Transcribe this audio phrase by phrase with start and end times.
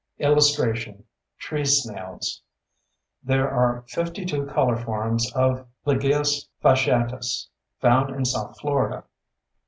[0.17, 1.03] [Illustration:
[1.37, 2.41] TREE SNAILS
[3.21, 7.49] There are 52 color forms of Liguus fasciatus
[7.81, 9.03] found in south Florida.